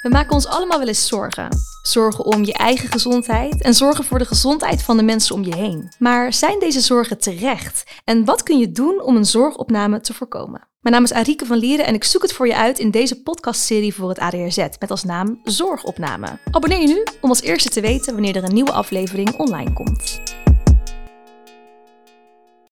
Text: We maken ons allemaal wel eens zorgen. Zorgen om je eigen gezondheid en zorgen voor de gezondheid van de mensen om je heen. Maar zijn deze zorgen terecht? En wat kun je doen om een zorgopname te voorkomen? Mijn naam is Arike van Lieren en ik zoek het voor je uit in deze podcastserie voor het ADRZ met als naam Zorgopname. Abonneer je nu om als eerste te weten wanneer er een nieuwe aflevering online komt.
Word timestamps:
We 0.00 0.08
maken 0.08 0.32
ons 0.32 0.46
allemaal 0.46 0.78
wel 0.78 0.88
eens 0.88 1.06
zorgen. 1.06 1.48
Zorgen 1.82 2.24
om 2.24 2.44
je 2.44 2.52
eigen 2.52 2.88
gezondheid 2.88 3.62
en 3.62 3.74
zorgen 3.74 4.04
voor 4.04 4.18
de 4.18 4.24
gezondheid 4.24 4.82
van 4.82 4.96
de 4.96 5.02
mensen 5.02 5.34
om 5.34 5.44
je 5.44 5.54
heen. 5.54 5.92
Maar 5.98 6.32
zijn 6.32 6.58
deze 6.58 6.80
zorgen 6.80 7.18
terecht? 7.18 7.84
En 8.04 8.24
wat 8.24 8.42
kun 8.42 8.58
je 8.58 8.72
doen 8.72 9.02
om 9.02 9.16
een 9.16 9.24
zorgopname 9.24 10.00
te 10.00 10.14
voorkomen? 10.14 10.68
Mijn 10.80 10.94
naam 10.94 11.04
is 11.04 11.12
Arike 11.12 11.46
van 11.46 11.58
Lieren 11.58 11.86
en 11.86 11.94
ik 11.94 12.04
zoek 12.04 12.22
het 12.22 12.32
voor 12.32 12.46
je 12.46 12.56
uit 12.56 12.78
in 12.78 12.90
deze 12.90 13.22
podcastserie 13.22 13.94
voor 13.94 14.08
het 14.08 14.18
ADRZ 14.18 14.66
met 14.78 14.90
als 14.90 15.04
naam 15.04 15.40
Zorgopname. 15.42 16.38
Abonneer 16.50 16.80
je 16.80 16.86
nu 16.86 17.04
om 17.20 17.28
als 17.28 17.42
eerste 17.42 17.68
te 17.68 17.80
weten 17.80 18.12
wanneer 18.12 18.36
er 18.36 18.44
een 18.44 18.54
nieuwe 18.54 18.72
aflevering 18.72 19.38
online 19.38 19.72
komt. 19.72 20.29